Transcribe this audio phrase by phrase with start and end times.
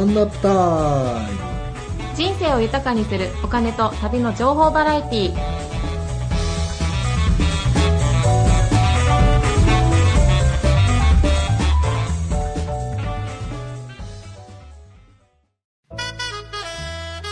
[0.00, 0.48] ワンナップタ
[1.28, 5.60] イム人生を豊かにするお金と旅の情報バラエティー。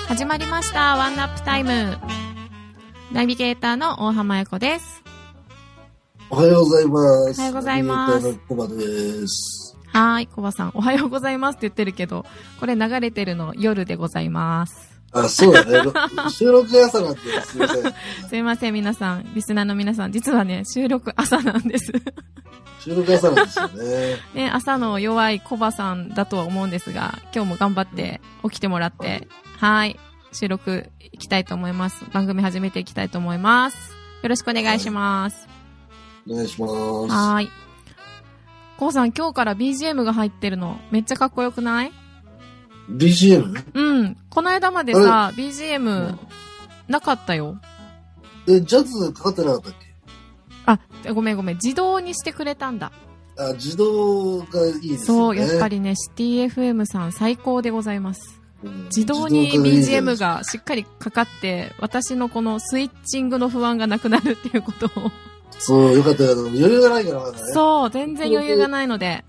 [0.08, 1.96] 始まりましたワンナップタイム。
[3.12, 5.02] ナビゲーターの大浜彩子です。
[6.28, 7.40] おはようございます。
[7.40, 9.67] おはようございます
[9.98, 12.24] はーいコバさんおはようございますって言ってるけど
[12.60, 15.90] これ流れてるの夜でございますあ、そうだね。
[16.30, 17.94] 収録が朝なんで、すみません。
[18.28, 21.92] すいません皆さんリスナーの皆さん実はね収録朝なんです
[22.80, 24.16] 収録が朝なんですよね。
[24.34, 29.98] ね、朝の弱いコバさんだとは思うんですが、今日も頑張って起きてもらって、はい、
[30.32, 32.04] 収録いきたいと思います。
[32.12, 33.76] 番組始めていきたいと思います。
[34.22, 35.48] よろしくお願いします。
[36.28, 36.72] お願いします。
[36.72, 37.67] はーい。
[38.78, 41.92] コバさん、今日から BGM が入ってるの、めっちゃかっこよくない
[42.90, 43.64] ？BGM?
[43.74, 44.16] うん。
[44.30, 46.16] この間までさ、BGM
[46.86, 47.58] なかったよ。
[48.46, 49.72] え、ジャズかかってなかったっ
[51.02, 51.08] け？
[51.08, 51.56] あ、ごめんごめん。
[51.56, 52.92] 自動にしてくれたんだ。
[53.36, 55.36] あ、自動がいいですそう。
[55.36, 58.40] やっぱりね、シティ FM さん最高でございます。
[58.62, 64.90] うん自動に BGM がしっかりかかって、私のこのスイッチングの不安がなくなるっていうことを。
[65.58, 66.32] そう、よかったよ。
[66.32, 67.38] 余裕がないからまだね。
[67.52, 69.24] そう、全然余裕がないので、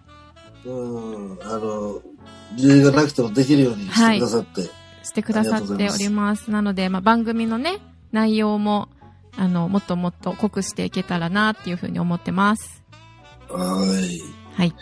[0.66, 0.70] う。
[0.70, 1.40] うん。
[1.44, 2.02] あの、
[2.58, 4.62] 余裕がなくてもできるようにしてくださって。
[5.04, 6.52] してくださっております。
[6.52, 7.80] なので、まあ、番組のね、
[8.12, 8.90] 内容も、
[9.38, 12.84] あの、もっともっと濃くしていけたらなっていうふうに思ってます。
[13.50, 14.22] はーい。
[14.54, 14.74] はい。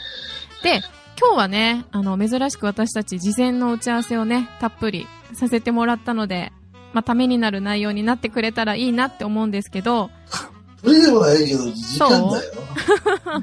[0.63, 0.81] で、
[1.19, 6.51] 今日はね、あの、珍しく私たち事前の打ち合わせをね、たっぷりさせてもらったので、
[6.93, 10.09] まあ、ためになる内容になってくれたらいいなって思うんですけど、
[10.81, 12.53] それでもないけど、時間だよ。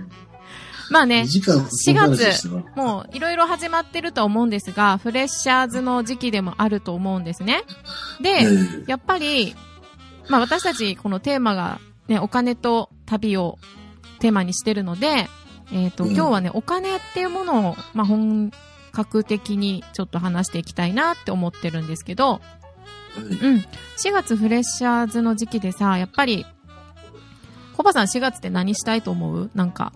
[0.91, 7.65] まあね2、時間4月ももういろいろ始まってるとは思うんですが、フレッシャーズの時期でもあると思うんですね。
[8.21, 8.47] で、
[8.87, 9.57] やっぱり、
[10.29, 13.59] まあ私たちこのテーマがね、お金と旅を
[14.19, 15.29] テーマにしてるので、
[15.73, 18.53] えっ、と、うん今日はね、お金っていうものを、まあ本
[18.93, 22.41] 格的にちょっと話していきたいなって思ってるんですけど、
[23.17, 23.65] うん。
[23.97, 26.47] 4月フレッシャーズの時期でさ、やっぱり、
[27.77, 29.51] コバさん4月って何したいと思う？
[29.55, 29.93] なんか、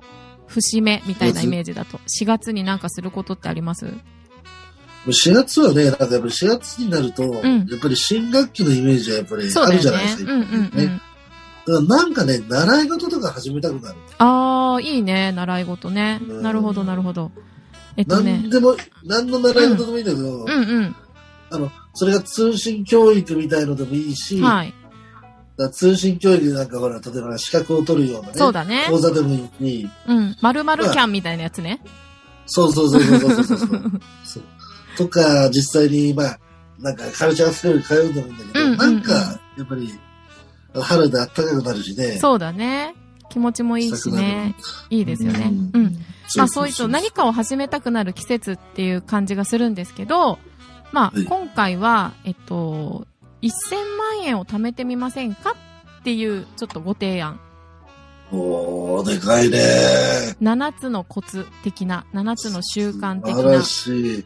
[0.47, 1.99] 節目みたいなイメージだと。
[1.99, 3.94] 4月になんかすることってあります
[5.06, 10.27] ？4月はね、なんかやっぱり4月になると、んやっぱり新学期のイメージはやっぱりあるじゃないです。
[10.27, 10.33] か。
[10.33, 10.77] ねうんうんうん。
[10.77, 11.00] ね
[11.67, 13.99] だからなんかね、習い事とか始めたくなる。
[14.19, 16.21] ああ、いいね、習い事ね。
[16.27, 17.31] うんなるほど、なるほど。
[17.97, 18.50] えっとね何。
[18.50, 20.97] でも、何の習い事でもいいんだけど、うんうん。
[21.50, 24.75] あの、それが通信教育みたいのでもいいし、はい。
[25.58, 28.34] だ通信教育なんかほら、例えば資格を取るようなね。
[28.36, 28.86] そうだね。
[28.88, 29.91] 講座でもいい。
[30.06, 30.36] うん。
[30.41, 31.80] まるまるキャンみたいなやつね。
[32.46, 33.58] そうそうそうそうそうそう
[34.24, 34.42] そう。
[34.96, 36.38] とか、実際に、まあ、
[36.78, 39.12] なんかカルチャースクール通うと思うんだけど、うんうんうん、なんか、
[39.56, 39.92] やっぱり、
[40.80, 42.19] 春で暖かくなるしね。
[42.19, 42.94] そうだね。
[43.28, 44.54] 気持ちもいいしね。
[44.90, 45.50] いいですよね。
[45.75, 45.82] うん。
[45.82, 45.96] うん、
[46.36, 50.38] まあそういうと何かを始めたくなる季節っていう感じがするんですけど、
[50.92, 53.06] まあ今回は、えっと、
[53.43, 53.49] 1000
[53.97, 55.54] 万円を貯めてみませんか？
[56.00, 57.41] っていうちょっとご提案。
[58.31, 59.59] おー、でかいね。
[60.43, 63.65] 7つのコツ的な、7つの習慣的素晴らな。
[63.65, 64.25] しい。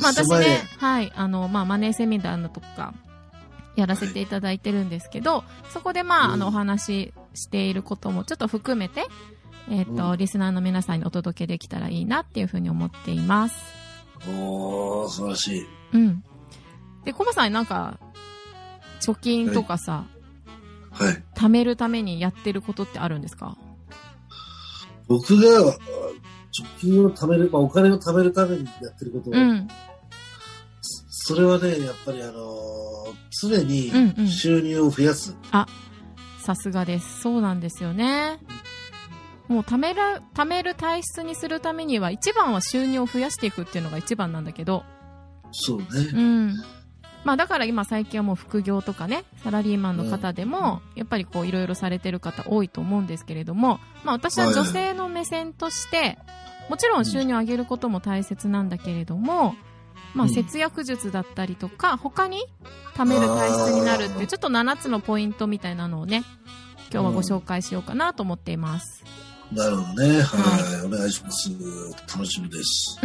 [0.00, 2.94] まあ私1000万円ね、はい、あの、まあマネーセミナーのとか、
[3.76, 9.06] やらせていただいてるんですけど、そこでまあ、うんあの、お話ししていることもちょっと含めて、
[9.70, 13.56] えっ、と、うんリスナーの皆さんにお届けできたらいいなっていうふうに思っています。
[14.28, 15.66] おー、素晴らしい。
[15.92, 16.24] うん。
[17.04, 17.98] で、コバさんなんか、
[19.00, 20.04] 貯金とかさ、
[20.90, 21.22] はい。
[21.34, 23.56] 貯めるためにやってることってあるんですか？
[25.08, 29.68] 僕が、あ貯金を貯める、まあ、お金を貯めるためにやってること、うん。
[30.80, 32.94] それはね、やっぱりあのー
[33.36, 35.36] 常にうんうん収入を増やす。
[36.38, 37.20] さすがです。
[37.22, 38.38] そうなんですよね。
[39.48, 40.00] もう貯める、
[40.34, 44.84] 貯める体質にするためには、一番は収入を増やしていくっていうのが一番なんだけど、
[45.50, 45.86] そうね。
[46.12, 46.54] うん。
[47.24, 56.18] まあだから今最近はもう副業とかね、サラリーマンの方でも、やっぱりこういろいろされてる方多いと思うんですけれども、まあ私は女性の目線として、
[56.68, 59.54] もちろん収入を上げることも大切なんだけれども、
[60.14, 62.44] まあうん節約術だったりとか、他に
[62.94, 66.24] 貯める体質になるっていう、ちょっと7つのポイントみたいなのをね、
[66.92, 69.02] 今日はご紹介しようかなと思っています。
[69.52, 70.20] なるほどね。
[70.22, 70.86] はい。
[70.86, 71.50] お願いします。
[72.12, 72.98] 楽しみです。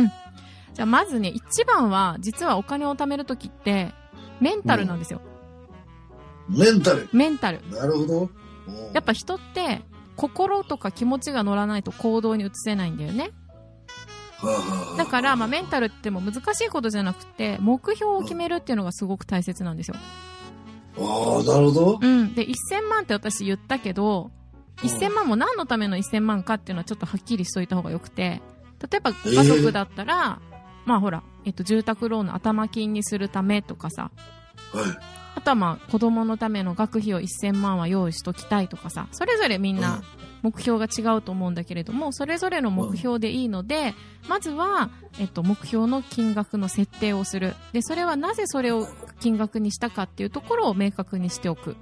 [0.74, 3.94] じゃあまずね、一番は、実はお金を貯めるときって、
[4.40, 5.22] メンタルなんですよ。
[6.50, 7.10] メンタル。
[7.14, 7.62] メンタル。
[7.70, 8.30] なるほど。
[8.94, 9.82] やっぱ人って、
[10.16, 13.32] 心とか気持ちが乗らないと行動に移せないんだよね。
[14.98, 19.96] だから、まあ、メンタルっても難しいことじゃなくて、目標を決めるっていうのがすごく大切なんですよ。
[20.98, 22.00] ああ、なるほど。
[22.02, 22.34] うん。
[22.34, 24.40] で、1000万って私言ったけど、うん
[24.88, 28.42] 1000万も何のための1000万かっていうのはちょっとはっきりしといた方がよくて、
[28.90, 30.40] 例えば家族だったら、
[30.90, 34.10] まあほら、えっと、住宅ローンの頭金にするためとかさ、
[34.74, 34.84] はい。
[35.36, 40.02] あとはまあ子供のための学費を1000万は用意しときたいとかさ、それぞれみんな
[40.42, 43.94] 目標が違うと思うんだけれども、それぞれの目標でいいので、
[44.28, 44.90] まずは、
[45.20, 47.54] えっと、目標の金額の設定をする。
[47.72, 48.88] で、それはなぜそれを
[49.20, 51.76] 金額にしたかっていうところを明確にしておく。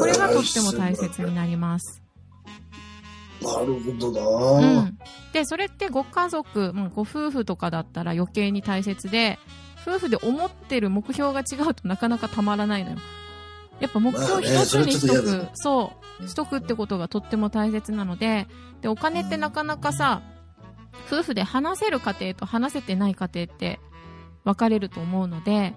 [0.00, 2.03] これがとっても大切になります。
[3.44, 4.98] なるほどうな、ん。
[5.32, 9.38] で、それってご家族、うんご夫婦とかだったら余計に大切で、
[9.86, 12.98] 夫婦で思ってる目標が違うとなかなかたまらないのよ。
[13.80, 18.46] やっぱ目標一つにしとく、まあねそう、しとくってことがとっても大切なので、
[18.80, 20.22] で、お金ってなかなかさ、
[21.06, 23.80] 夫婦で話せる家庭と話せてない家庭って
[24.44, 25.74] 分かれると思うので、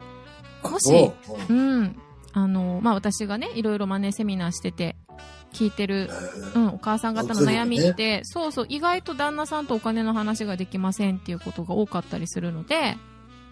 [0.63, 1.13] もしおう。
[1.49, 1.99] うん。
[2.33, 4.95] あの、まあ、私がね、いろいろマネーセミナーしてて、
[5.53, 6.09] 聞いてる
[6.53, 12.97] えうん、お母さん方の悩みって、そうそう、意外と旦那さんとお金の話ができませんっていうことが多かったりするので、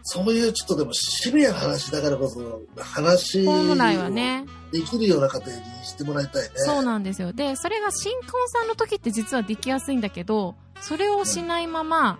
[0.03, 6.49] そういうちょっとでもシビアな話だからこそ、話本来はね、できるような家庭にしてもらいたいね。
[6.57, 7.33] そうなんですよ。
[7.33, 12.19] で、それが新婚さんの時って実はできやすいんだけど、それをしないまま、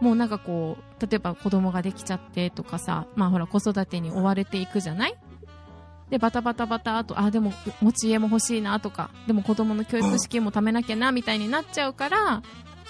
[0.00, 5.16] もうなんかこう、例えば子供ができちゃってとかさ、まあほら子育てに追われていくじゃない？
[6.10, 12.42] で、バタバタバタ、あと、あ、でも持ち家も欲しいなとか、でも子供の教育資金も貯めなきゃなみたいになっちゃうから、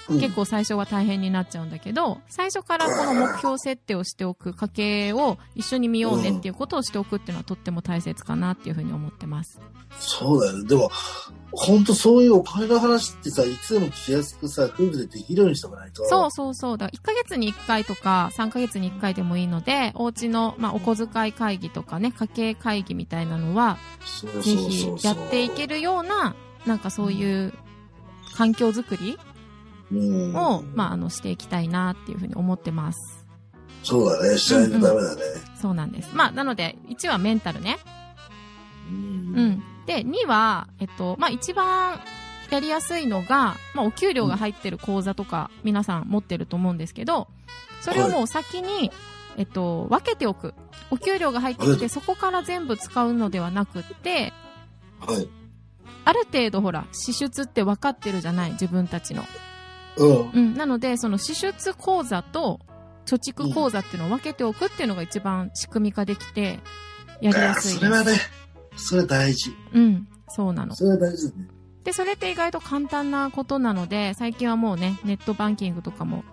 [0.09, 9.61] 結構最初は大変になっちゃうんだけど、最初からこの目標設定をしておく、家計を一緒に見ようねっていうことをしておくっていうのはとっても大切かなっていうふうに思ってます。
[9.99, 10.69] そうだよね。
[10.69, 10.91] でも、
[11.53, 16.05] 本当そういうお金の話ってさ、いつでも聞きやすくさ、夫婦でできるようにしておかないと。
[16.07, 16.79] そうそうそう。
[16.79, 23.79] だ1ヶ月に1回とか3ヶ月に1回でもいいので、お家の、まあ、お小遣い会議とかね、家計会議みたいなのは、
[24.23, 26.35] ぜひやっていけるような、
[26.67, 27.55] なんかそういう
[28.37, 29.26] 環境づくりうん。
[29.93, 33.27] を、まあ、あの、していきたいなっていうふうに思ってます。
[33.83, 34.39] そうだね。
[34.39, 35.23] しないとダメだね。
[35.61, 36.11] そうなんです。
[36.15, 37.79] まあ、なので、1はメンタルね。
[38.91, 38.97] うん
[39.37, 39.63] うん。
[39.87, 42.01] で、2は、えっと、まあ、一番
[42.51, 47.29] やりやすいのが、まあ、お給料が入ってる口座とか、皆さん持ってると思うんですけど、
[47.81, 48.91] それをもう先に、
[49.37, 50.55] えっと、分けておく。
[50.91, 54.33] お給料が入ってきて、はいそこから全部使うのではなくって、
[55.01, 55.29] はい。
[56.05, 58.53] ある程度ほら、支出って分かってるじゃない？
[58.53, 59.25] 自分たちの。
[59.97, 60.31] うん。
[60.31, 60.55] うん。
[60.55, 62.61] なので、その支出口座と
[63.07, 66.61] 貯蓄口座っていうのを分けておくっていうのが一番仕組み化できて、
[67.21, 67.79] やりやすいです。
[67.79, 68.13] それはね、
[68.77, 69.51] それ大事。
[69.73, 70.09] うん。
[70.29, 70.75] そうなの。
[70.75, 71.49] それは大事だね。
[71.85, 76.25] で、それって意外と簡単なことなので、最近はもうね、ネットバンキングとかも、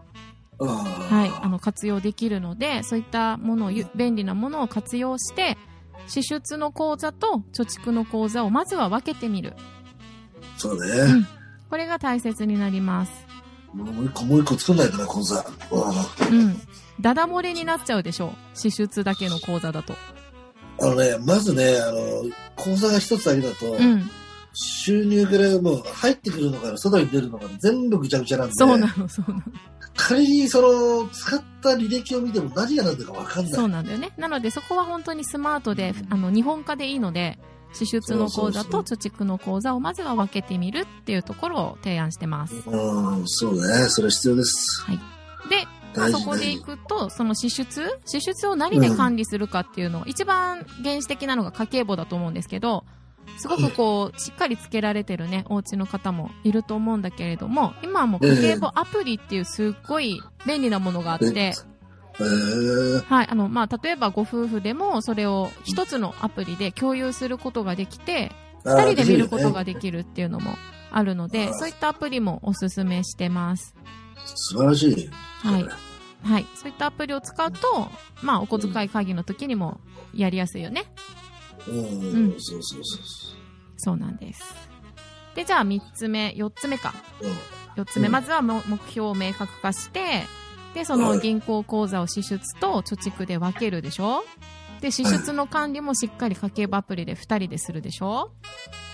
[0.58, 5.58] ははい、あの、活用できるので、そういったものをゆ、便利なものを活用して、
[6.08, 9.54] 支出の口座と貯蓄の口座をまずは分けてみる。
[10.58, 10.92] そうね。
[10.92, 11.28] うん
[11.74, 13.12] これが大切になります。
[13.74, 15.46] もう一個、もう一個作んないとな、講座。
[15.72, 16.62] うんうん。
[17.02, 18.58] ダダ漏れになっちゃうでしょう。
[18.58, 19.94] 支出だけの口座だと。
[20.80, 24.10] あのね、まずね、あの、口座が一つだけだと、うん。
[24.54, 29.44] 収入からもう入ってくるのから外に出るのから全部ぐちゃぐちゃなんで、そうなの、そうなの。
[29.96, 33.54] 仮にその、使った履歴を見ても何が何だかわかんない。
[33.54, 34.12] そうなんだよね。
[34.18, 37.40] なのでそこは本当にスマートで、あの、日本化でいいので、
[37.74, 42.56] 支出の口座と貯蓄の口座をまずは分けてみるっていうところを提案してます。
[42.68, 43.90] うん、そうね。
[43.90, 44.86] それ必要です。
[45.50, 52.86] で、まあ、そこでいくと、その支出支出を何で管理するかっていうのを、一番原始的なのが家計簿だと思うんですけど、
[53.38, 61.54] すごくこう、しっかりつけられてるね、お家の方もいると思うんだけれども、今はもう家計簿アプリっていうすっごい便利なものがあって、
[62.20, 68.76] はい、あの、まあ、例えばご夫婦でもそれを一つのアプリで共有することができて、ー。
[68.76, 70.56] 二人で見ることができるっていうのも
[70.92, 73.76] あるので、そういったアプリもおすすめしてます。
[74.26, 75.10] 素晴らしい。
[75.42, 75.68] はい。
[76.24, 76.46] はい。
[76.56, 77.90] そういったアプリを使うと、
[78.22, 79.82] まあ、お小遣い会議の時にも
[80.14, 80.86] やりやすいよね。
[81.68, 81.82] うん、う
[82.36, 83.02] んそうそうそう
[83.78, 84.44] そうなんです。
[85.36, 86.94] で、じゃあ3つ目、4つ目か。
[87.22, 87.32] そう。
[87.76, 90.24] 4つ目、うんまずはも目標を明確化して、
[90.74, 94.24] で、そのはい銀行口座を支出と貯蓄で分けるでしょ？
[94.82, 98.32] で、支出の管理もしっかり家計簿アプリで2人でするでしょ？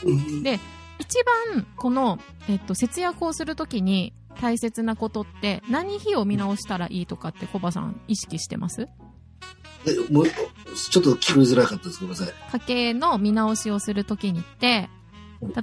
[0.05, 0.43] うん。
[0.43, 0.59] で
[0.99, 2.19] 一番この、
[2.49, 8.87] えっと、節約をするときに大切なことって何費を見直したらいいとかってコバさん意識してます？
[9.87, 12.01] え、もう、ちょっと聞こえづらかったです。
[12.01, 12.33] ごめんなさい。
[12.51, 14.89] 家計の見直しをするときにって、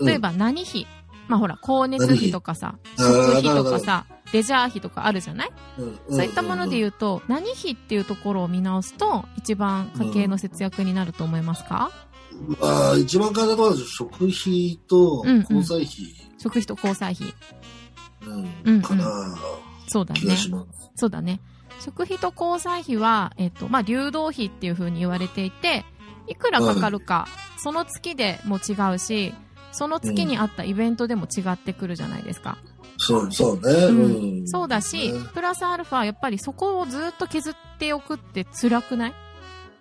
[0.03, 0.87] 例えば何費、
[1.29, 3.05] まあほら、光熱費とかさ、うん。
[3.05, 5.51] 食費とかさ、レジャー費とかあるじゃない？
[5.79, 5.99] うん。
[6.17, 11.91] そういったものでう言うと、何費っていうところを見直すと、一番家計の節約になると思いますか、
[12.35, 12.51] ん。
[12.61, 15.41] まあ、一番簡単なのは食費とうんうん。
[15.41, 15.89] 交際費、
[16.39, 17.35] 食費と交際費。
[18.27, 18.51] うん。
[18.65, 19.37] うんかな、
[19.87, 20.21] そうだね。
[20.95, 21.41] そうだね。
[21.81, 25.85] 食費と交際費は、えっと、まあ、流動費っていう風に言われていて、
[26.27, 27.29] いくらかかるか、
[27.59, 29.35] その月でも違うし、
[29.77, 32.57] その月にあったイベントでも違ってくるじゃないですか。
[32.99, 33.75] そう、そうね。
[33.87, 34.41] うん。
[34.41, 34.49] うん。
[34.49, 35.21] そうだし、ね。
[35.35, 39.15] プラスアルファ、やっぱりそこをずっと削っておくって辛くない？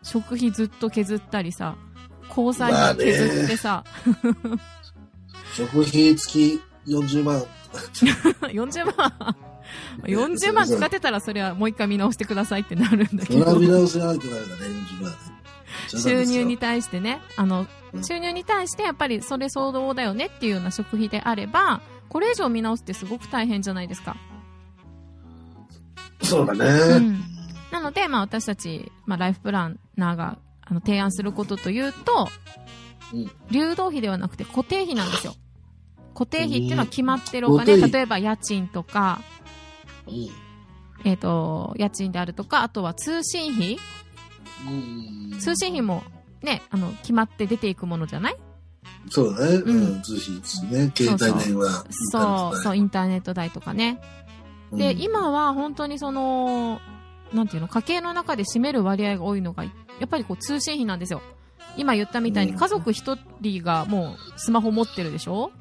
[0.03, 1.77] 食費ずっと削ったりさ、
[2.29, 3.83] 交際費削ってさ、
[5.55, 7.43] 食費付き40万。
[8.41, 9.35] 40万、
[10.03, 14.53] 40万使ってたらそれはもう一回見直してくださいってなるんだけそれは見ど、直しないとダメだね、
[14.99, 15.17] 40万ね。
[15.87, 17.67] 収入に対してね、あのう、ん
[18.03, 24.15] 収入に対してやっぱりそれ相当だよねっていうような食費であれば、これ以上見直すってすごく大変じゃないですか。
[26.21, 26.65] そうだね。
[26.65, 27.23] うん。
[27.71, 32.29] なので、まあ私たち、まあライフプランナーがあの提案することというと、
[33.13, 33.31] うん。
[33.51, 35.35] 流動費ではなくて固定費なんですよ。
[36.13, 39.21] 固定費っていうのは決まってるお金、例えば家賃とか、
[40.07, 40.29] うん。
[41.03, 43.77] えっ、と、家賃であるとか、あとは通信費。
[44.65, 45.39] うん。
[45.39, 46.03] 通信費も
[46.41, 48.37] ね、あの、決まって出ていくものじゃない？
[49.09, 49.55] そうだね。
[49.57, 50.91] うんうん、通信ですね。
[50.95, 51.85] 携帯電話。
[52.11, 52.75] そう、そう、う。
[52.75, 53.99] インターネット代とかね。
[54.71, 56.79] で、うん、今は本当にその、
[57.33, 59.71] なんていうの、家計の中で占める割合が多いのが、や
[60.05, 61.21] っぱりこう通信費なんですよ。
[61.77, 65.51] 今言ったみたいにうん家族一人がもうスマホ持ってるでしょ？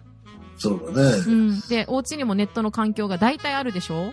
[0.56, 1.16] そうだね。
[1.26, 1.60] うん。
[1.68, 4.12] で、お家にもネットの環境が大体あるでしょ？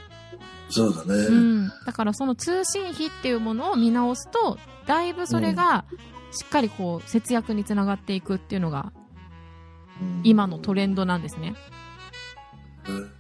[0.70, 1.14] そうだね。
[1.14, 1.68] うん。
[1.86, 5.86] だからその通信費っていうものを見直すと、だいぶそれが
[6.32, 8.92] しっかりこう節約につながっていくっていうのが
[10.02, 11.56] うん今のトレンドなんですね。
[12.88, 13.12] うん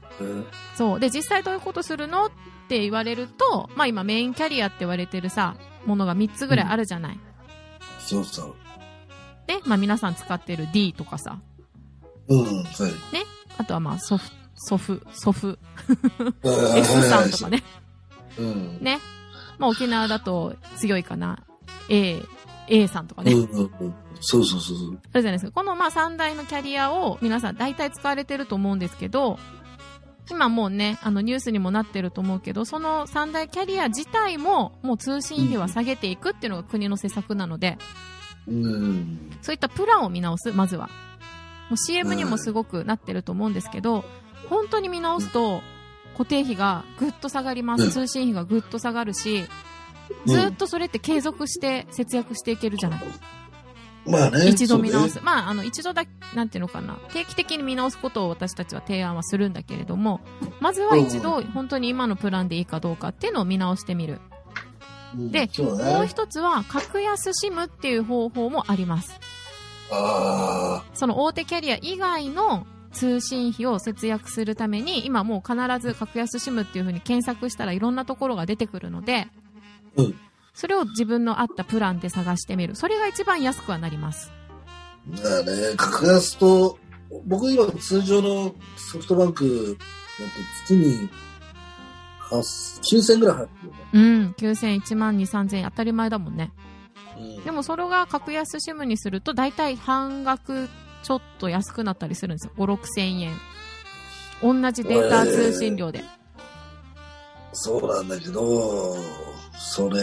[0.76, 1.00] そう。
[1.00, 2.32] で、実際どういうことするのっ
[2.68, 7.20] て言われると、まあ今メインキャリアって言われてるさ、ものが3つぐらいあるじゃない。
[8.00, 8.56] そうそう。
[9.48, 11.40] で、まあ皆さん使ってる D とかさ、
[12.28, 12.64] うん、はい。
[13.58, 15.60] あとはまあソフ、ソフ、ソフ、
[16.44, 17.50] S さんとか。
[17.50, 17.64] ね。
[18.38, 18.78] うん。
[18.82, 19.00] ね。
[19.58, 21.44] まあ沖縄だと強いかな。
[21.90, 22.22] A、
[22.68, 23.34] A さんとかね。
[23.34, 23.96] うんうんうん。
[24.20, 25.00] そうそうそうそう。
[25.12, 25.52] あるじゃないですか。
[25.52, 29.40] このまあ3台のキャリアを皆さん大体使われてると思うんですけど、
[30.30, 37.78] 今もうね、あのニュースにもなってると思うけど、その3大キャリア自体ももう通信費は下げていくっていうのが国の施策なので、
[38.48, 39.32] うん。
[39.42, 40.88] そういったプランを見直す、まずは。
[41.70, 44.06] もう CM にもすごくなってると思うんですけど、
[44.50, 45.62] 本当に見直すと、
[46.14, 47.84] 固定費がぐっと下がります。
[47.86, 49.48] うん通信費がぐっと下がるし、うん
[50.26, 53.02] ずっとそれって継続して節約していけるじゃない。
[54.06, 54.48] まあね。
[54.48, 55.16] 一度見直す。
[55.16, 56.04] ねまあ、あの、一度だ、
[56.34, 56.96] なんていうのかな。
[57.14, 60.22] 定期的に見直すことを私たちは提案はするんだけれども、
[60.60, 64.20] まずは一度、本当に今のプランでいいかどうかっていうのを見直してみる。
[65.16, 65.50] うんでね。
[65.58, 69.20] もう一つは、格安 SIM っていう方法もあります。
[69.94, 79.28] あその大手キャリア以外の通信費を節約するために、今もう必ず格安 SIM っていう風に検索したらいろんなところが出てくるので、
[79.96, 80.16] うん
[80.54, 82.76] それを自分の合ったプランで探してみる。
[82.76, 84.32] それが一番安くはなります。
[85.12, 85.16] あ。
[85.16, 86.78] だからね、格安と、
[87.26, 89.78] 僕今通常のソフトバンク
[90.20, 90.32] だと
[90.66, 91.10] 月に
[92.30, 93.80] 8 9000ぐらい入ってるよね。
[93.94, 94.36] うん。
[94.38, 96.52] 9000、1万2、3000円当たり前だもんね。
[97.18, 100.70] うんでもそれが格安 SIM にすると大体半額
[101.04, 102.54] ちょっと安くなったりするんですよ。
[102.58, 103.34] 5、6千円。
[104.42, 106.04] 同じデータ通信料で。
[107.54, 108.96] そうなんだけど、
[109.58, 110.00] それ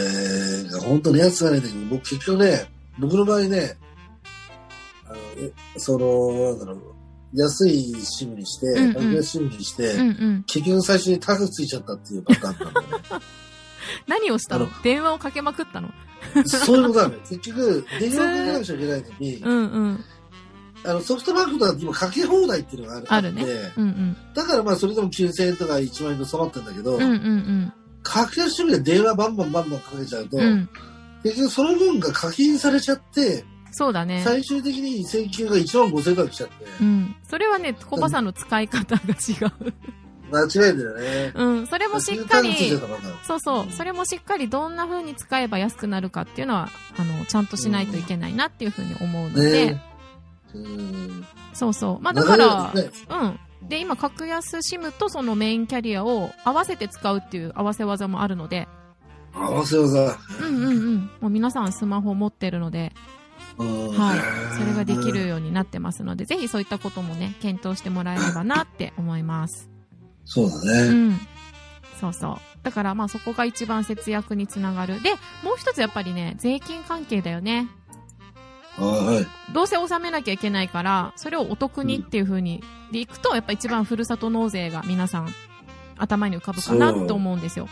[0.71, 3.77] が本当に安くないんだけど、僕結局ね、僕の場合ね、
[5.07, 6.79] あの、えその、なんだろう、
[7.33, 10.43] 安いシムにして、うんうん格安シムにして、うんうん。
[10.47, 12.97] 結局最初にタグついちゃったっていうパターンなんだよね。
[14.07, 14.67] 何をしたの？
[14.83, 15.89] 電話をかけまくったの？
[16.45, 17.21] そういうことだよ。
[17.27, 20.05] 結局、 電話をかけなくちゃいけないのに、うんうん。
[20.85, 23.43] あの、ソフトバンクだと今かけ放題っていうのがあるあるね
[23.77, 24.17] うんうん。
[24.33, 27.73] だからまあそれでも9000円とか1万円で収まってんだけど、うんうんうん。
[28.03, 30.69] 格安シムで電話バンバンバンバンかけちゃうと、うん。
[31.23, 34.21] 結局その分が課金されちゃって、そうだね。
[34.25, 37.15] 最終的に請求が1万5000円とか来ちゃって、うん。
[37.29, 39.73] それはね、コバさんの使い方が違う。
[40.31, 41.31] 間違えてるね。
[41.35, 41.67] うん。
[41.67, 42.55] それもしっかり
[43.23, 43.71] そうそう。
[43.71, 49.81] それもしっかりどんな風に使えば安くなるかっていうのは、あの、ちゃんとしないといけないなっていう風に思うので、ねうん。
[51.53, 51.99] そうそう。
[52.03, 52.89] まあだから、ね、
[53.61, 53.67] うん。
[53.67, 58.67] で、今、格安 SIM とそのメインキャリアを合わせて使うっていう合わせ技もあるので、
[59.33, 60.17] 合わせ技。
[60.41, 60.97] うんうんうん。
[61.21, 62.93] もう皆さんスマホ持ってるので、
[63.57, 64.19] うんはい。
[64.57, 65.19] それができる。
[65.29, 69.69] ようになってますので、ぜひそういったこともね、検討してもらえればなって思います。
[70.25, 71.09] そうだうね。
[71.13, 71.19] ん。
[71.99, 72.37] そうそう。
[72.63, 75.01] だからまあそこが一番節約につながる。
[75.01, 75.11] で、
[75.43, 77.67] もう一つやっぱりね、税金関係だよね。
[78.79, 79.27] あはい。
[79.53, 85.33] どうせ納めなきゃいけないから、それをお得にっていう風に、でいくと、やっぱ一番ふるさと納税が皆さん
[85.97, 87.67] 頭に浮かぶかなと思うんですよ。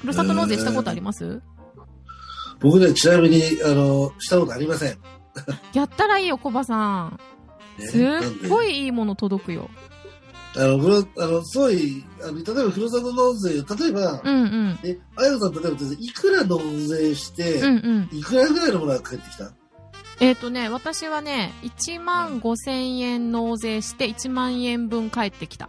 [0.00, 1.42] ふるさと納税したことあります、
[2.60, 4.98] 僕ね、ちなみに、あの、したことありません。
[5.74, 7.20] やったらいいよ、コバさん。
[7.78, 9.68] ねすっごいいいもの届くよ。
[10.56, 14.78] あの、ふるあの、すごい、あの、例えば、ふるさと納税、例えば、うんうん。
[14.84, 18.18] え、あやこさん、例えば、いくら納税して、うんうん。
[18.18, 19.52] いくらぐらいのものが返ってきた？
[20.20, 25.68] えっ、とね、私はね、1万5千円納税して1万円分返ってきた。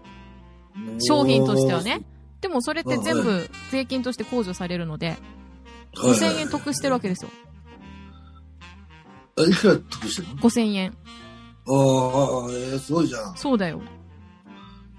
[0.99, 2.01] 商品としてはね。
[2.39, 5.17] でもそれって全部税金として控除されるので、
[5.95, 6.11] はい。
[6.11, 7.31] 5千円得してるわけですよ。
[9.37, 10.89] あいくら得してるの？5千円。
[10.89, 10.93] ああ、
[11.71, 13.37] えー、すごいじゃん。
[13.37, 13.81] そうだよ。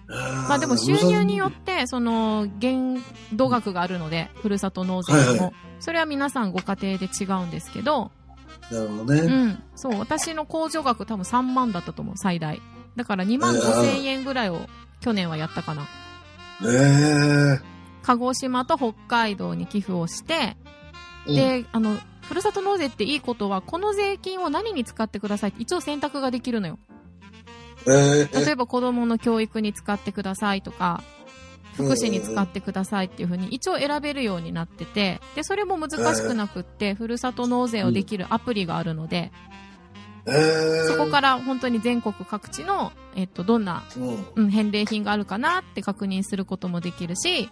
[0.08, 3.02] ままあでも収入によって、その、限
[3.34, 5.26] 度額があるので、ふるさと納税にも。
[5.26, 8.10] はいはいそれは皆さんご家庭で違うんですけど、
[8.70, 9.20] なるほどね。
[9.20, 9.62] うん。
[9.74, 12.60] そう、私の控除額多分3万だったと思う、最大。
[12.96, 14.60] だから2万5千円ぐらいを
[15.00, 15.86] 去年はやったかな。
[16.64, 17.60] え
[18.02, 20.56] 鹿児島と北海道に寄付をして、
[21.28, 26.78] えで、あの、ふるさと納税っていいことは、この税金を何に使ってくださいって一応選択ができるのよ。
[27.86, 31.02] うん、えー、例えば子供の教育に使ってくださいとか、
[31.78, 39.32] 福祉に使ってくださいっていうふうに一応選べるようになってて、で、それも難しくなくって、ふるさと納税をできるアプリがあるので、
[40.26, 47.48] えー、そこから本当に全国各地の、えっと、どんな、うん、うん、返礼品があるかなって確認することもできるし、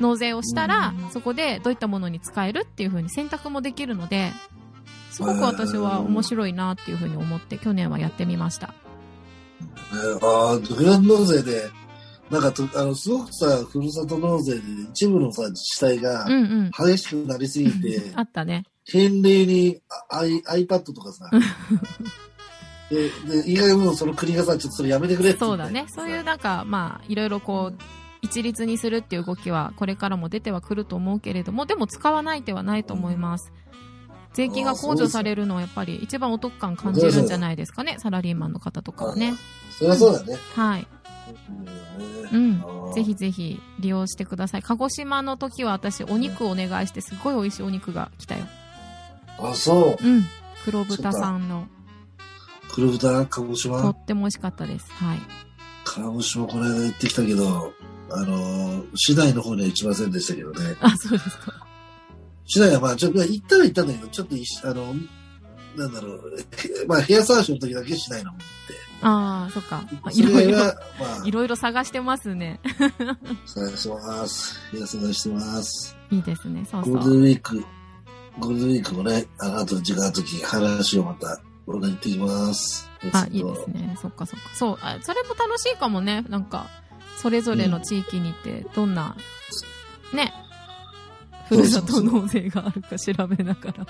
[0.00, 4.32] 納税をしたら、そこでどういったものに使えるっていうふうに選択もできるので、
[5.10, 8.74] すごく私は面白いなっていうふうに思って、去年はやってみました。
[9.92, 11.70] えー、ああ、ふるさと納税で、
[12.30, 16.70] なんかと、あの、すごくさ、ふるさと納税で一部のさ、自治体がうんうん。
[16.70, 18.64] 激しくなりすぎて、 あったね。
[18.84, 21.30] 返礼にあ I iPad とかさ、
[22.90, 23.10] で、
[23.42, 25.86] で、意外にもうその国がさ、ちょっとそれやめてくれって言ってそうだね。
[25.88, 27.78] そういうなんか、まあ、いろいろこう、
[28.22, 33.52] 一律にするっていう動きはこれからも出てはくると思うけれども、でも使わない手はないと思います。
[34.34, 39.34] 税金が控除されるのはやっぱり一番お得感感じるんじゃないですかね、サラリーマンの方とかはね。
[39.70, 40.36] そりゃそうだね。
[40.54, 40.86] はい。
[42.32, 44.62] ううんぜひぜひ利用してください。
[44.62, 48.44] 鹿児島の時は私お肉お願いしてすごい美味しいお肉が来たよ。
[49.38, 50.04] あ、そう。
[50.04, 50.24] うん。
[50.64, 51.66] 黒豚さんの
[52.70, 54.90] 黒豚、鹿児と島っても美味しかったです。
[54.92, 55.18] はい。
[55.84, 57.72] 鹿児島この間行ってきたけど、
[58.10, 60.76] あのー、市内の方には行きませんでしたけどね。
[60.80, 61.66] あ、そうですか。
[62.46, 64.94] 市内はまあ、ちょっと、行ったら行ったんだけど、ちょっとあの、
[65.76, 66.22] なんだろう、
[66.88, 68.42] まあ、部屋探しの時だけ市内の方に
[69.02, 69.82] ああ、そっか。
[70.12, 70.72] いろいろ
[71.24, 72.60] い、ろいろ探してますね。
[73.46, 74.60] 探してます。
[74.72, 75.96] 部屋探してます。
[76.10, 76.66] いいですね。
[76.70, 77.14] そうゴールデそう。
[77.14, 77.64] ンウィーク、
[78.38, 82.88] ゴールデンウィークもね、あの後時間ある時話をまた、俺が行ってきます。
[83.12, 83.96] あ、いいですね。
[84.00, 84.48] そっかそっか。
[84.54, 86.24] そう、あ、それも楽しいかもね。
[86.28, 86.66] なんか、
[87.16, 89.16] それぞれの地域に行って、どんな、
[90.12, 90.32] ね、
[91.48, 93.86] ふるさと納税があるか調べながら。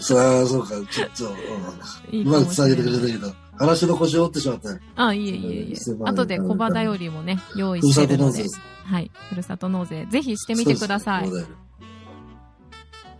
[0.00, 2.82] さあ、そうか、ちょっと、うまく伝えて。
[2.82, 4.80] くれたけど、話の腰を折ってしまったね。
[4.96, 6.06] あ、いえいえいえすま。
[6.06, 8.44] ん後で小場だよりもね、用意してるので。
[8.84, 9.10] はい。
[9.28, 11.30] ふるさと納税、ぜひしてみてください。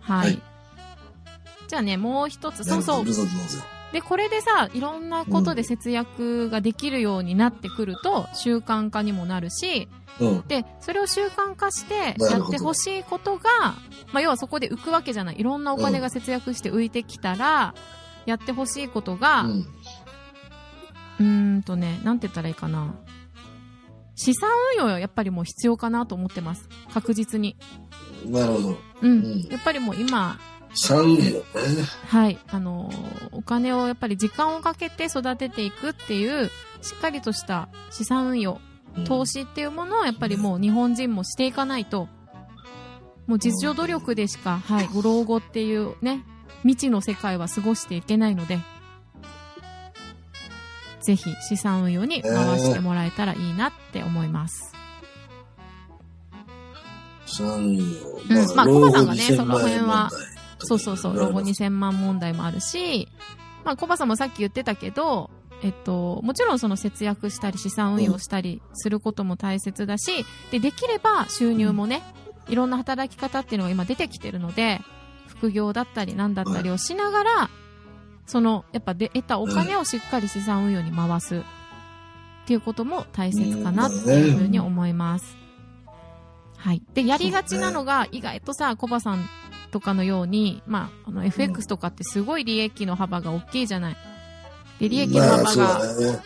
[0.01, 0.41] ははいい。
[1.67, 3.05] じゃあね、もう一つ、そうそう。
[3.93, 9.87] で、これでさ、いろんなことで節約ができるようになってくると、習慣化にもなるし、
[10.19, 10.47] うん。
[10.47, 13.49] で、それを習慣化して、やってほしいことが、
[14.11, 15.39] まあ、要はそこで浮くわけじゃない。
[15.39, 17.73] いろんなお金が節約して浮いてきたら、
[18.25, 19.49] やってほしいことが、う。
[19.49, 22.95] うんーんとね、なんて言ったらいいかな。
[24.15, 26.69] 資産運用はやっぱりもう必要かなと思ってます。
[26.93, 27.57] 確実に。
[28.25, 28.77] なるほど。
[29.01, 29.11] うん。
[29.11, 30.39] うんやっぱりもう今、
[30.75, 31.43] 産業ね。
[32.07, 36.49] はい、あのーお金をやっぱり時間をかけて育てていくっていう、
[36.81, 38.59] しっかりとした資産運用、
[39.05, 42.07] 投資っていうものをやっぱりもう日本人もしていかないと、
[43.27, 46.23] もう実情努力でしか、はい、老後っていうね、
[46.61, 48.59] 未知の世界は過ごしていけないので、
[51.03, 54.73] ぜひ資産運用に回してもらえたらいいなって思います。
[57.25, 57.83] 産業。
[57.83, 60.09] うんまあコバさんがね2000その辺は
[60.59, 63.07] そうそうそう、老後2000万問題もあるし、
[63.63, 65.29] まあ、コバさんもさっき言ってたけど、
[65.61, 72.01] えっと、もちろんその節約したり資産運用したりすることも大切だし、で、できれば収入もね、
[72.47, 74.81] いろんな働き方っていうのが今出てきてるので、
[75.27, 77.49] 副業だったりなんだったりをしながら、
[78.25, 81.41] その、やっぱで得たお金をしっかり資産運用に回すっ
[82.45, 85.37] ていうことも大切かなっていうふうに思います。
[86.57, 86.81] はい。
[86.93, 89.25] で、やりがちなのが、意外とさ、コバさん
[89.71, 93.97] とかのように、まあ、あの、FX とかってすごい利益の幅が大きいじゃない。
[94.79, 95.79] で、利益のまあ、幅が。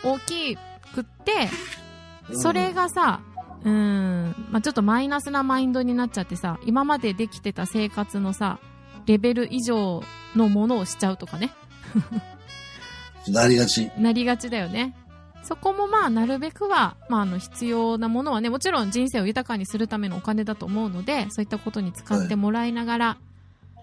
[0.04, 1.88] 大きくって、うん
[2.34, 3.20] それがさ、
[3.64, 8.58] うーん、まあ、ちょっとマイナスなマインドになっちゃってさ、今までできてた生活のさ、
[9.06, 10.02] レベル以上
[10.36, 11.50] のものをしちゃうとかね、
[13.28, 13.90] なりがち。
[13.98, 14.94] なりがちだよね。
[15.42, 23.16] そこもまあ、なるべくは、まあ、あの、必要なものはね、もちろん人生を豊かにするためのお金だと思うので、そういったことに使ってもらいながら、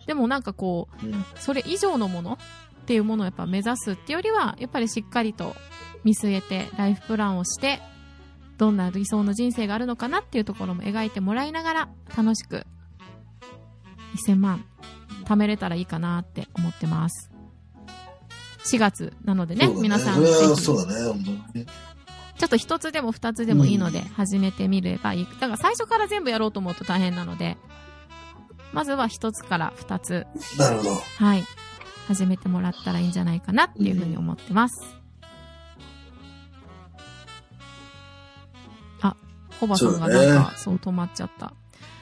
[0.05, 2.37] でもなんかこう、うんそれ以上のもの
[2.83, 5.55] っていうものをやっぱ目指すっていうよりは、やっぱりしっかりと
[6.03, 7.79] 見据えて、ライフプランをして、
[8.57, 12.65] どんな理想の人生があるのかなっていうところも描いてもらいながら、楽しく、
[14.27, 14.65] 1000万、
[15.25, 17.34] 貯めれたらいいかなって思ってます。
[18.65, 21.13] 4月なのでね、そうだ皆さんぜひそうだ
[21.53, 21.65] ね。
[22.37, 25.25] ちょっと一つでも二つでもいいので、始めてみればいい。
[25.39, 27.57] だから最初から全部やろうと思うと大変なので、
[28.73, 30.95] まずは一つから二つ、なるほど。
[31.17, 31.45] はい、
[32.07, 34.83] 始めてもらったらいいんじゃないかなっていうふうに思ってます。
[39.01, 39.15] あ、
[39.59, 41.53] コバさんがなんか、そう止まっちゃった。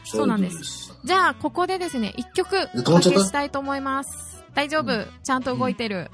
[0.03, 0.99] そうなんですす。
[1.03, 4.43] じゃあ、ここでですね、一曲おかけしたいと思います。
[4.55, 6.09] 大丈夫、うちゃんと動いてる。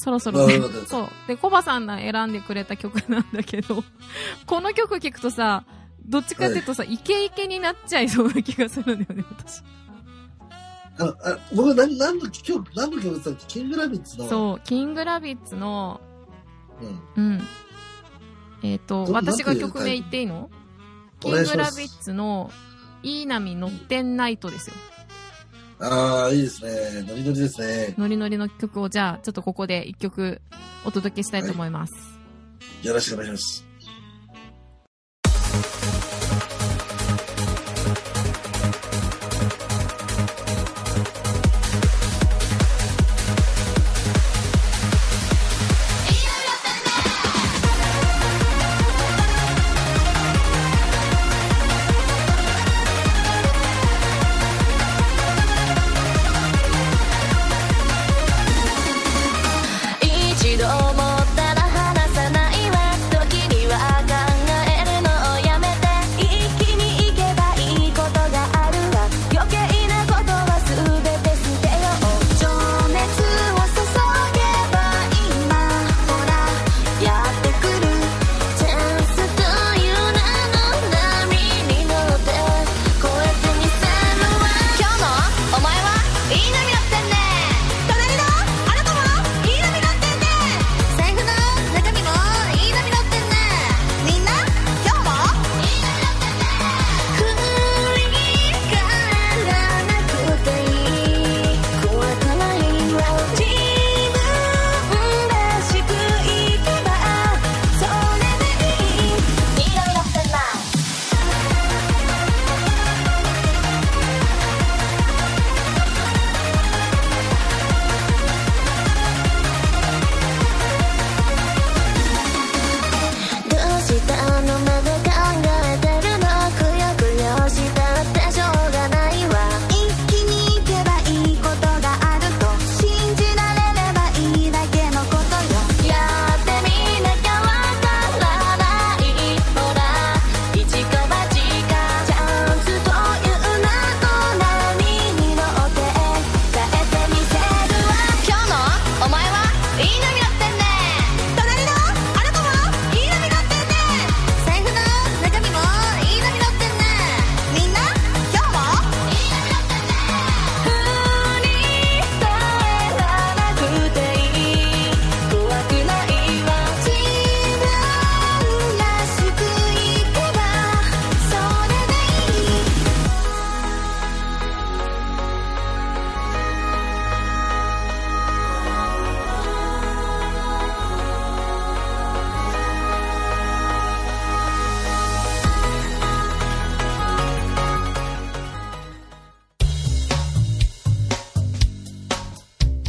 [0.00, 0.58] そろそろね
[0.88, 1.08] そう。
[1.28, 3.84] で、コバさんが選んでくれた曲なんだけど、
[4.46, 5.64] この曲聴くとさ、
[6.06, 9.62] どっちかっていうとさ、イケイケになっちゃいそうな気がするんだよね、私。
[10.98, 14.28] ああ僕、何何の曲、何の曲って言ったキングラビッツの。
[14.28, 16.00] そう、キングラビッツの、
[17.16, 17.24] うん。
[17.24, 17.42] うん。
[18.62, 20.50] えっ、と、ど私が曲名言っていいの？
[21.20, 22.50] キおングラビッツの、
[23.02, 24.76] いい波乗ってんナイトですよ。
[25.80, 27.04] ああ、いいですね。
[27.06, 27.94] ノリノリですね。
[27.96, 30.40] ノリノリの曲をじゃあ、ちょっとここで一曲
[30.84, 31.94] お届けしたいと思います。
[32.82, 33.69] よろしくお願いします。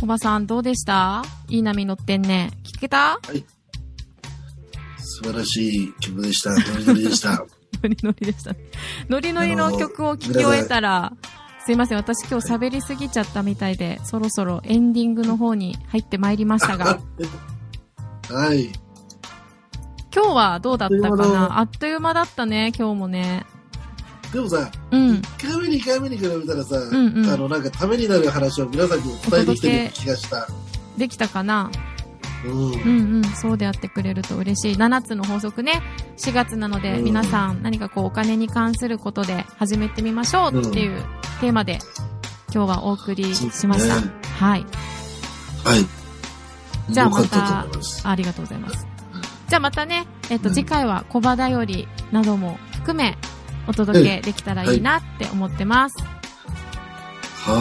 [0.02, 1.22] コバさんどうでした？
[1.48, 2.50] いい波乗ってんね。
[2.64, 3.20] 聞けた？
[4.98, 6.50] 素晴らしい曲でした。
[6.50, 7.38] ノリノリでした。
[7.84, 8.60] ノリノリでしたね。
[9.10, 11.14] ノリノリの曲を聴き終えたら、
[11.68, 17.00] すいません、私今日喋りすぎちゃったみたいで、そろそろエンディングの方に入ってまいりましたが、
[18.30, 18.72] はい。
[20.14, 21.60] 今日はどうだったかな？
[21.60, 23.46] あっという間だったね、今日もね。
[24.34, 25.12] でもさ、うん。
[25.16, 30.48] 1回目、2回目に比べたらさ、んうんあの、なんかためになる話を皆さんにも伝えてきてる気がした。
[30.98, 31.70] できたかな？
[32.46, 32.52] うん。
[32.52, 33.24] うんうん。
[33.36, 34.78] そうでやってくれると嬉しい。
[34.78, 35.82] 7つの法則ね。
[36.18, 41.04] 4月なので、うん皆さん何かこうお金に関することで始めてみましょうっていう
[41.42, 41.80] テーマで、
[42.54, 44.00] 今日はお送りしました。
[44.02, 44.66] ねはい。
[45.66, 45.86] はい。
[46.94, 47.68] じゃあまた。
[48.04, 48.88] ありがとうございます。
[49.48, 53.18] じゃあまたね、えっ、と、うん次回は小場だよりなども含め、
[53.68, 55.96] お届けできたらいいなって思ってます。
[57.46, 57.54] は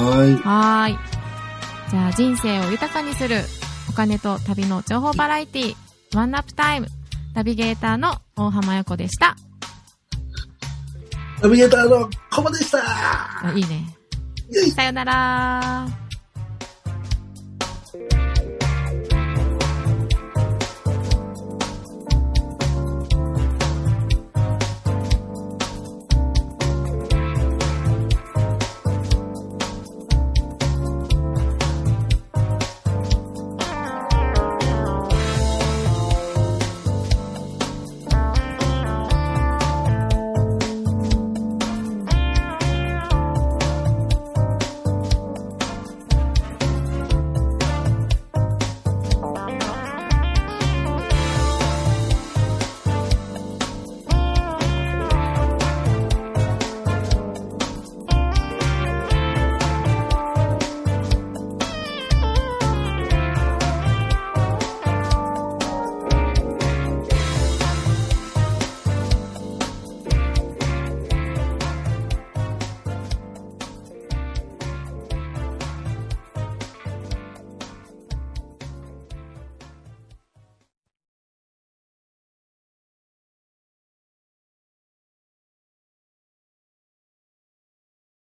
[0.44, 0.98] はーい。
[1.90, 3.36] じゃあ人生を豊かにする
[3.88, 5.74] お金と旅の情報バラエティ
[6.14, 6.86] ワンナップタイム
[7.34, 9.36] ナビゲーターの大浜横でした。
[11.38, 11.42] い。
[11.42, 13.96] ナビゲーターのコバでしたあいいね。
[14.74, 16.09] さよなら